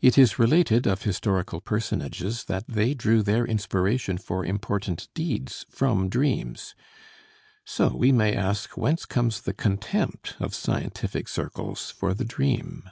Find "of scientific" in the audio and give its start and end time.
10.40-11.28